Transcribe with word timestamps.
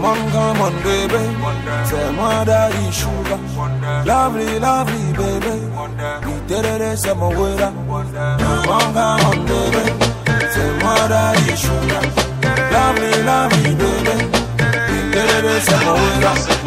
Come 0.00 0.04
on, 0.04 0.30
come 0.30 0.60
on, 0.60 0.72
baby. 0.84 1.18
C'est 1.84 2.12
moi 2.12 2.44
daddy 2.44 2.92
sugar. 2.92 3.36
Lovely, 4.06 4.60
lovely, 4.60 5.12
baby. 5.12 5.58
Iterere, 6.22 6.96
c'est 6.96 7.16
mon 7.16 7.30
wera. 7.30 7.72
Come 7.72 8.70
on, 8.70 8.92
come 8.92 9.26
on, 9.26 9.44
baby. 9.44 9.90
C'est 10.52 10.84
moi 10.84 10.94
daddy 11.08 11.56
sugar. 11.56 12.04
Lovely, 12.70 13.22
lovely, 13.24 13.74
baby. 13.74 14.16
Iterere, 15.10 15.60
c'est 15.62 15.84
mon 15.84 15.94
wera. 15.94 16.32
Tere, 16.34 16.57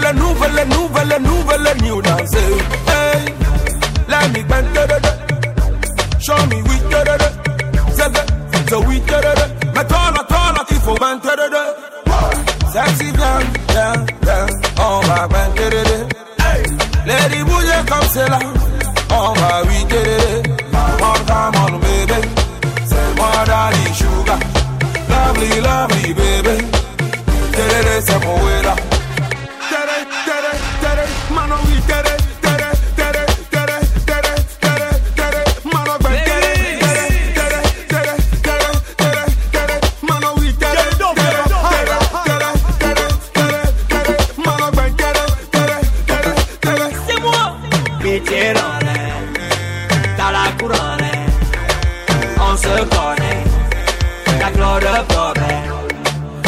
C'est 0.00 0.06
la 0.06 0.12
nouvelle, 0.14 0.68
nouvelle, 0.68 1.22
nouvelle 1.22 1.82
new 1.82 2.00
dance, 2.00 2.34
hey. 2.34 3.34
Let 4.08 4.28
me 4.32 4.42
gwen, 4.44 4.64
tere, 4.72 4.86
tere. 4.86 5.12
Show 6.18 6.36
me 6.46 6.62
we 6.62 6.78
tere, 6.88 7.18
tere. 7.18 7.28
C'est 7.92 8.70
so 8.70 8.80
we 8.80 8.98
tere, 9.00 9.20
tere. 9.20 9.46
Mais 9.74 9.84
toi, 9.84 10.10
là, 10.14 10.24
toi, 10.26 10.52
là, 10.56 10.64
qu'il 10.66 10.78
faut 10.78 10.94
gwen, 10.94 11.20
tere, 11.20 11.50
tere. 11.50 11.74
Sexy 12.72 13.12
bien, 13.12 13.40
bien, 13.68 13.92
bien, 14.22 14.46
on 14.78 15.00
va 15.06 15.28
gwen, 15.28 15.52
tere, 15.54 15.82
tere. 15.84 16.06
Lady 17.06 17.42
bouger 17.44 17.84
comme 17.86 18.08
c'est 18.10 18.28
là, 18.28 18.38
on 19.10 19.32
va 19.34 19.62
oui, 19.66 19.84
tere, 19.86 20.16
tere. 20.16 20.56
Come 20.72 21.02
on, 21.02 21.18
come 21.26 21.56
on, 21.62 21.78
baby. 21.78 22.28
C'est 22.86 23.16
moi, 23.16 23.30
daddy, 23.46 23.94
sugar? 23.94 24.29
Dans 50.20 50.30
la 50.32 50.50
couronne 50.58 51.10
On 52.38 52.54
se 52.54 52.84
connaît 52.94 53.42
La 54.38 54.50
gloire 54.50 54.78
de 54.78 55.12
problème 55.14 55.72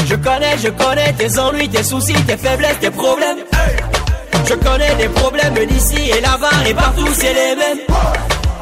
Je 0.04 0.14
connais, 0.16 0.58
je 0.58 0.68
connais 0.68 1.12
tes 1.14 1.38
ennuis, 1.38 1.70
tes 1.70 1.82
soucis, 1.82 2.22
tes 2.26 2.36
faiblesses, 2.36 2.78
tes 2.80 2.90
problèmes 2.90 3.38
Je 4.46 4.54
connais 4.56 4.94
des 4.96 5.08
problèmes 5.08 5.54
d'ici 5.66 6.10
et 6.10 6.20
là-bas 6.20 6.68
et 6.68 6.74
partout 6.74 7.08
c'est 7.14 7.32
les 7.32 7.56
mêmes 7.56 7.78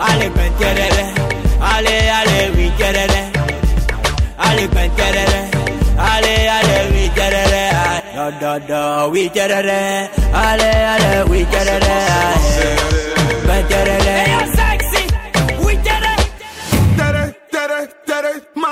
Allez, 0.00 0.30
ben. 0.30 0.50
Allez, 1.60 2.08
allez, 2.18 2.50
oui. 2.56 2.70
Allez, 4.38 4.68
ben. 4.68 4.90
Allez, 5.98 6.48
allez, 6.56 6.82
oui. 6.92 7.10
Da, 8.14 8.30
da, 8.40 8.58
da, 8.60 9.08
oui. 9.08 9.30
Allez, 9.34 9.80
allez, 10.32 11.22
oui. 11.28 11.46
Ben, 13.46 14.59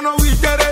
no, 0.00 0.14
we 0.20 0.30
get 0.36 0.60
it. 0.60 0.67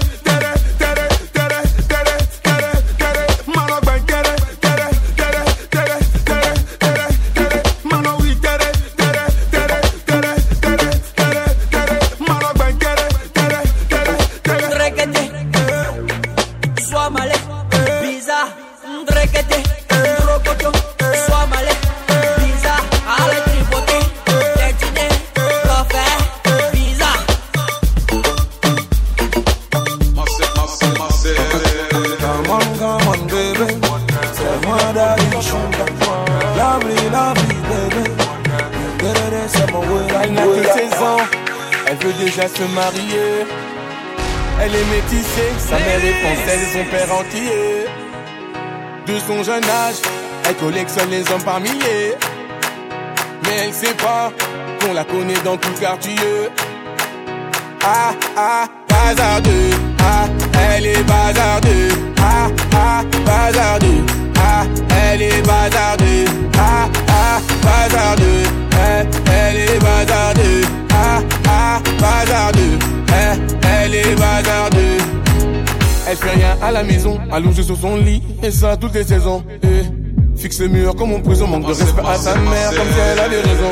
Déjà 42.12 42.48
se 42.48 42.62
marier. 42.74 43.46
Elle 44.60 44.74
est 44.74 44.84
métissée, 44.84 45.52
sa 45.58 45.78
mère 45.78 46.04
est 46.04 46.20
française 46.24 46.72
son 46.72 46.84
père 46.84 47.14
entier. 47.14 47.86
De 49.06 49.18
son 49.20 49.42
jeune 49.42 49.64
âge, 49.64 49.96
elle 50.48 50.56
collectionne 50.56 51.10
les 51.10 51.30
hommes 51.30 51.42
par 51.42 51.60
milliers. 51.60 52.14
Mais 53.44 53.56
elle 53.64 53.72
sait 53.72 53.94
pas 53.94 54.32
qu'on 54.80 54.94
la 54.94 55.04
connaît 55.04 55.40
dans 55.44 55.56
tout 55.56 55.72
quartier. 55.80 56.16
Ah 57.84 58.14
ah, 58.36 58.66
bazardeux, 58.88 59.70
ah, 60.00 60.26
elle 60.74 60.86
est 60.86 61.02
bazardeux. 61.02 62.15
Elle 76.22 76.28
fait 76.28 76.36
rien 76.36 76.56
à 76.62 76.70
la 76.70 76.82
maison, 76.82 77.18
allongée 77.30 77.62
sur 77.62 77.76
son 77.76 77.96
lit, 77.96 78.22
et 78.42 78.50
ça 78.50 78.76
toutes 78.76 78.94
les 78.94 79.04
saisons. 79.04 79.44
Eh, 79.62 80.38
fixe 80.38 80.60
le 80.60 80.68
mur 80.68 80.94
comme 80.94 81.12
en 81.12 81.20
prison, 81.20 81.46
manque 81.46 81.66
de 81.66 81.74
respect 81.74 82.02
à 82.06 82.14
sa 82.14 82.34
mère, 82.36 82.70
comme 82.70 82.88
si 82.88 82.98
elle 83.12 83.18
avait 83.18 83.40
raison. 83.40 83.70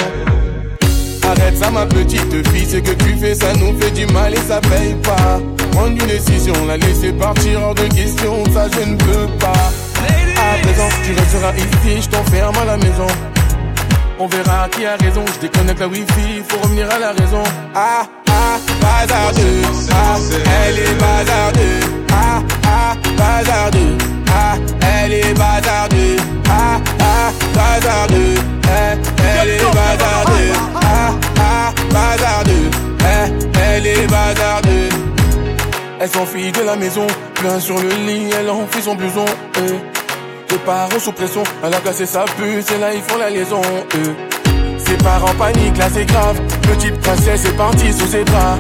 Arrête 1.23 1.57
ça 1.57 1.71
ma 1.71 1.87
petite 1.87 2.49
fille, 2.49 2.67
ce 2.67 2.77
que 2.77 2.91
tu 2.91 3.17
fais 3.17 3.35
ça 3.35 3.53
nous 3.55 3.79
fait 3.81 3.91
du 3.93 4.07
mal 4.13 4.35
et 4.35 4.39
ça 4.49 4.61
paye 4.61 4.95
pas. 5.03 5.41
Prendre 5.73 5.93
une 5.93 6.07
décision, 6.07 6.53
la 6.67 6.77
laisser 6.77 7.13
partir 7.13 7.63
hors 7.63 7.75
de 7.75 7.85
question, 7.85 8.45
ça 8.53 8.67
je 8.71 8.91
ne 8.91 8.97
peux 8.97 9.27
pas. 9.39 9.73
À 10.37 10.59
présent 10.63 10.89
tu 11.03 11.13
resteras 11.15 11.55
ici, 11.57 12.03
je 12.03 12.09
t'enferme 12.11 12.57
à 12.59 12.65
la 12.67 12.77
maison. 12.77 13.07
On 14.19 14.27
verra 14.27 14.69
qui 14.69 14.85
a 14.85 14.97
raison, 14.97 15.25
je 15.35 15.41
déconnecte 15.47 15.81
la 15.81 15.89
wifi, 15.89 16.43
faut 16.47 16.59
revenir 16.63 16.91
à 16.91 16.99
la 16.99 17.13
raison. 17.13 17.43
Ah 17.75 18.07
ah, 18.29 18.59
bazardeux, 18.83 19.63
ah, 19.93 20.17
elle 20.67 20.79
est 20.79 20.95
bazardeux 21.01 21.94
Ah 22.15 22.43
ah, 22.67 22.95
bazardeux, 23.19 23.99
ah, 24.29 24.57
elle 25.03 25.13
est 25.13 25.35
bazardeux. 25.35 26.17
Ah 26.49 26.81
ah, 27.01 27.33
bazardeux, 27.55 28.35
eh, 28.65 28.99
elle 29.41 29.51
est 29.51 29.65
bazardeux. 29.65 30.53
Ah 30.77 31.13
ah, 31.41 31.73
bazardeux, 31.93 32.71
eh, 33.01 33.61
elle 33.61 33.87
est 33.87 34.07
bazardeux. 34.07 34.89
Elle 36.01 36.09
s'enfuit 36.09 36.53
de 36.53 36.63
la 36.63 36.77
maison, 36.77 37.07
plein 37.35 37.59
sur 37.59 37.79
le 37.79 37.89
lit, 38.07 38.31
elle 38.39 38.51
enfuit 38.51 38.83
son 38.83 38.95
blouson 38.95 39.25
eh. 39.59 39.73
Les 40.51 40.59
parents 40.59 41.01
sous 41.01 41.13
pression, 41.13 41.43
elle 41.65 41.75
a 41.75 41.81
cassé 41.81 42.07
sa 42.07 42.25
puce 42.25 42.71
et 42.71 42.79
là 42.79 42.95
ils 42.95 43.03
font 43.03 43.19
la 43.19 43.31
liaison 43.31 43.63
eh. 43.95 44.79
Ses 44.87 44.97
parents 44.99 45.35
paniquent, 45.39 45.79
là 45.79 45.89
c'est 45.93 46.05
grave. 46.05 46.41
Petite 46.63 47.01
princesse 47.01 47.47
est 47.47 47.57
partie 47.57 47.93
sous 47.93 48.07
ses 48.07 48.23
bras 48.25 48.59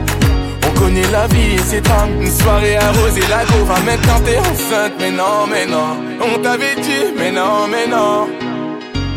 On 0.74 0.80
connaît 0.80 1.10
la 1.12 1.26
vie 1.28 1.54
et 1.54 1.58
ses 1.58 1.80
drames 1.80 2.20
Une 2.20 2.30
soirée 2.30 2.76
arrosée, 2.76 3.22
la 3.30 3.44
go 3.44 3.64
va 3.64 3.80
maintenant 3.80 4.20
t'es 4.24 4.38
enceinte. 4.38 4.92
Mais 4.98 5.10
non, 5.10 5.46
mais 5.50 5.66
non 5.66 5.96
On 6.20 6.38
t'avait 6.40 6.74
dit, 6.76 7.14
mais 7.16 7.30
non, 7.30 7.68
mais 7.70 7.86
non. 7.86 8.28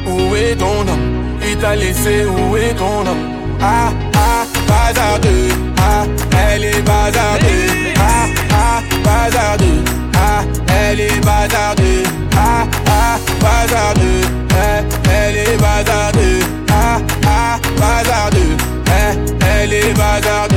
Où 0.06 0.36
est 0.36 0.56
ton 0.56 0.82
homme 0.82 1.38
Il 1.48 1.58
t'a 1.58 1.76
laissé, 1.76 2.26
où 2.26 2.56
est 2.56 2.74
ton 2.76 3.02
homme 3.02 3.30
Ah, 3.62 3.92
ah, 4.16 4.46
bazardeux. 4.68 5.50
Ah, 5.80 6.06
elle 6.54 6.66
est 6.66 6.82
bazardeux. 6.82 7.94
Ah, 7.98 8.28
ah, 8.52 8.82
bazardeux. 9.04 9.84
Ah, 10.16 10.44
elle 10.68 11.00
est 11.02 11.26
bazardeux. 11.26 12.04
Ah, 12.36 12.66
ah, 12.88 13.18
bazardeux. 13.42 14.22
Eh, 14.52 15.10
elle 15.12 15.38
est 15.38 15.58
bazardeux. 15.58 16.40
Ah, 16.72 17.00
ah, 17.26 17.60
bazardeux. 17.80 18.58
Eh, 18.88 19.34
elle 19.64 19.74
est 19.74 19.94
bazardeux 19.94 20.57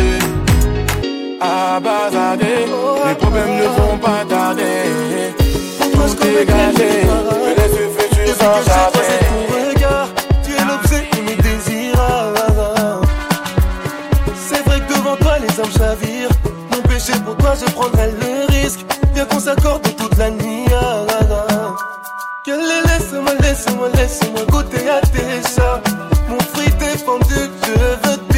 Laisse-moi, 23.10 23.34
laisse-moi, 23.42 23.88
laisse-moi 23.96 24.44
goûter 24.50 24.88
à 24.88 25.00
tes 25.00 25.42
chats. 25.42 25.82
Mon 26.28 26.38
fruit 26.38 26.70
défendu, 26.78 27.50
je 27.64 28.08
veux 28.08 28.29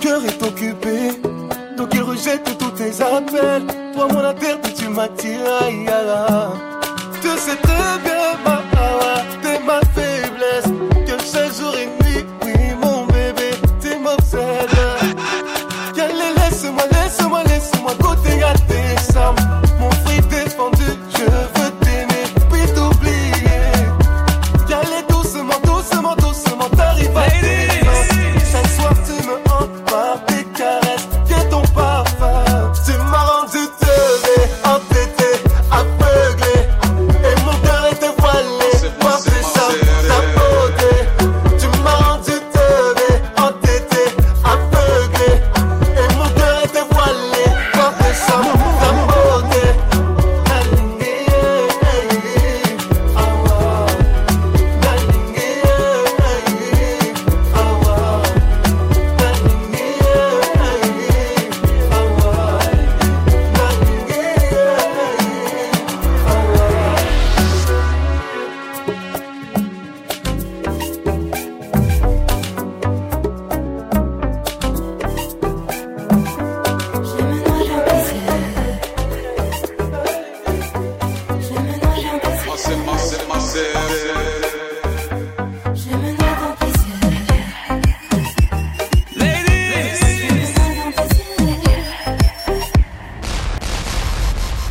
cœur 0.00 0.24
est 0.24 0.42
occupé, 0.42 1.12
donc 1.76 1.90
il 1.92 2.02
rejette 2.02 2.56
tous 2.58 2.70
tes 2.70 3.02
appels. 3.02 3.66
Toi, 3.94 4.08
mon 4.12 4.24
interdit, 4.24 4.74
tu 4.74 4.88
m'attires, 4.88 5.40
aïe, 5.62 5.86
Tu 7.20 7.28
sais 7.28 7.56
très 7.56 7.98
bien, 8.02 8.59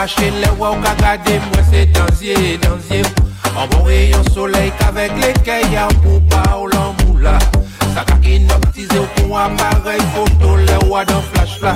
mache 0.00 0.30
le 0.30 0.48
waw 0.58 0.74
ka 0.82 0.94
gade 0.94 1.34
mwen 1.44 1.64
se 1.70 1.86
danzye, 1.92 2.58
danzye 2.62 3.02
An 3.58 3.68
bon 3.68 3.84
reyon 3.84 4.24
soley 4.32 4.72
kavek 4.78 5.12
le 5.20 5.32
keya 5.44 5.88
pou 6.02 6.20
pa 6.30 6.40
ou 6.56 6.70
lan 6.72 6.94
mou 7.00 7.18
la 7.24 7.36
Sa 7.92 8.06
ka 8.08 8.16
inoptize 8.24 8.96
ou 8.96 9.08
pou 9.16 9.36
aparey 9.36 10.00
foto 10.14 10.56
le 10.56 10.78
waw 10.88 11.04
dan 11.04 11.20
flash 11.32 11.60
la 11.60 11.74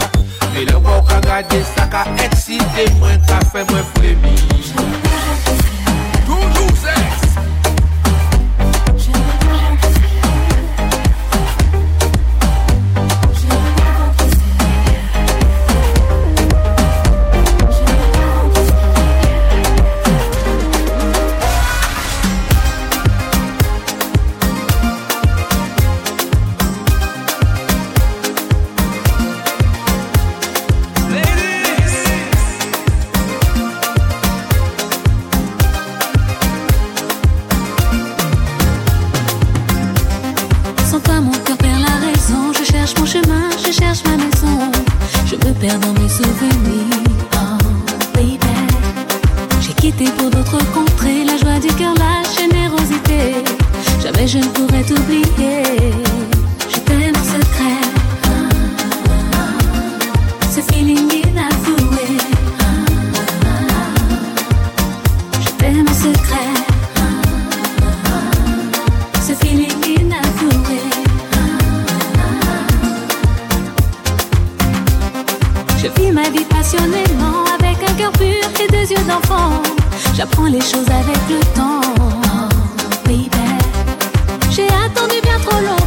Me 0.54 0.64
le 0.70 0.80
waw 0.86 1.04
ka 1.10 1.20
gade 1.28 1.60
sa 1.74 1.84
ka 1.92 2.06
eksite 2.24 2.88
mwen 2.96 3.20
ka 3.28 3.44
fe 3.52 3.66
je 54.34 54.38
ne 54.40 54.46
pourrais 54.46 54.82
t'oublier. 54.82 55.62
Je 56.68 56.78
t'aime 56.80 57.14
en 57.14 57.24
secret. 57.34 57.82
Ce 60.50 60.60
feeling 60.72 61.08
inavoué. 61.22 62.08
Je 65.40 65.50
t'aime 65.50 65.86
en 65.88 65.94
secret. 65.94 66.52
Ce 69.22 69.34
feeling 69.34 70.00
inavoué. 70.00 70.80
Je 75.78 75.86
vis 75.96 76.10
ma 76.10 76.28
vie 76.30 76.46
passionnément 76.46 77.44
avec 77.56 77.88
un 77.88 77.94
cœur 77.94 78.10
pur 78.12 78.44
et 78.64 78.68
des 78.72 78.90
yeux 78.90 79.06
d'enfant. 79.06 79.62
J'apprends 80.16 80.46
les 80.46 80.60
choses 80.60 80.90
avec 80.90 81.20
le 81.28 81.38
temps. 81.54 81.84
solo 85.54 85.83